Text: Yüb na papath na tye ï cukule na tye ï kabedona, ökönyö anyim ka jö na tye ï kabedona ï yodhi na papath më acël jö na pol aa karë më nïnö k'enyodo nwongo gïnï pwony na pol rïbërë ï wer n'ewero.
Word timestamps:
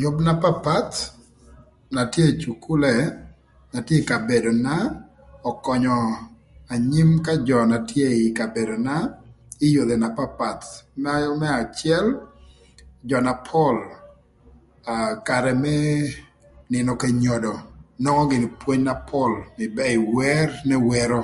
Yüb 0.00 0.16
na 0.26 0.32
papath 0.42 0.96
na 1.94 2.02
tye 2.12 2.24
ï 2.32 2.36
cukule 2.42 2.92
na 3.72 3.78
tye 3.86 3.96
ï 4.00 4.06
kabedona, 4.10 4.74
ökönyö 5.50 5.98
anyim 6.72 7.10
ka 7.26 7.32
jö 7.46 7.58
na 7.70 7.78
tye 7.90 8.06
ï 8.26 8.34
kabedona 8.38 8.94
ï 9.66 9.68
yodhi 9.74 9.96
na 10.00 10.08
papath 10.18 10.64
më 11.02 11.10
acël 11.62 12.06
jö 13.08 13.18
na 13.26 13.32
pol 13.48 13.76
aa 14.92 15.08
karë 15.28 15.52
më 15.64 15.76
nïnö 16.72 16.92
k'enyodo 17.00 17.54
nwongo 18.02 18.22
gïnï 18.30 18.48
pwony 18.60 18.82
na 18.86 18.94
pol 19.08 19.32
rïbërë 19.58 19.92
ï 19.98 20.00
wer 20.16 20.48
n'ewero. 20.68 21.20